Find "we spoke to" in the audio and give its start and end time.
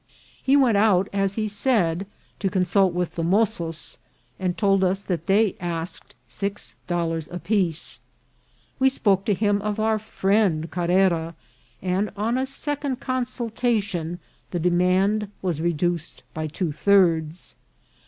8.79-9.35